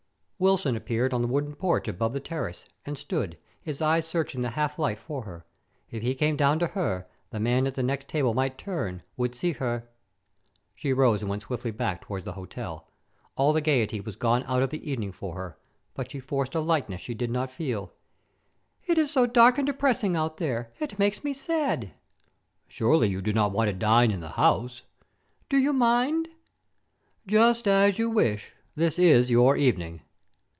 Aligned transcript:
Wilson 0.41 0.75
appeared 0.75 1.13
on 1.13 1.21
the 1.21 1.27
wooden 1.27 1.53
porch 1.53 1.87
above 1.87 2.13
the 2.13 2.19
terrace, 2.19 2.65
and 2.83 2.97
stood, 2.97 3.37
his 3.61 3.79
eyes 3.79 4.07
searching 4.07 4.41
the 4.41 4.49
half 4.49 4.79
light 4.79 4.97
for 4.97 5.21
her. 5.21 5.45
If 5.91 6.01
he 6.01 6.15
came 6.15 6.35
down 6.35 6.57
to 6.57 6.67
her, 6.69 7.05
the 7.29 7.39
man 7.39 7.67
at 7.67 7.75
the 7.75 7.83
next 7.83 8.07
table 8.07 8.33
might 8.33 8.57
turn, 8.57 9.03
would 9.15 9.35
see 9.35 9.51
her 9.53 9.87
She 10.73 10.93
rose 10.93 11.21
and 11.21 11.29
went 11.29 11.43
swiftly 11.43 11.69
back 11.69 12.01
toward 12.01 12.25
the 12.25 12.31
hotel. 12.33 12.87
All 13.35 13.53
the 13.53 13.61
gayety 13.61 14.01
was 14.01 14.15
gone 14.15 14.41
out 14.47 14.63
of 14.63 14.71
the 14.71 14.83
evening 14.89 15.11
for 15.11 15.35
her, 15.35 15.59
but 15.93 16.09
she 16.09 16.19
forced 16.19 16.55
a 16.55 16.59
lightness 16.59 17.01
she 17.01 17.13
did 17.13 17.29
not 17.29 17.51
feel: 17.51 17.93
"It 18.87 18.97
is 18.97 19.11
so 19.11 19.27
dark 19.27 19.59
and 19.59 19.67
depressing 19.67 20.15
out 20.15 20.37
there 20.37 20.71
it 20.79 20.97
makes 20.97 21.23
me 21.23 21.33
sad." 21.33 21.91
"Surely 22.67 23.07
you 23.07 23.21
do 23.21 23.31
not 23.31 23.51
want 23.51 23.67
to 23.69 23.73
dine 23.75 24.09
in 24.09 24.21
the 24.21 24.29
house?" 24.29 24.81
"Do 25.49 25.57
you 25.57 25.71
mind?" 25.71 26.29
"Just 27.27 27.67
as 27.67 27.99
you 27.99 28.09
wish. 28.09 28.55
This 28.73 28.97
is 28.97 29.29
your 29.29 29.55
evening." 29.55 30.01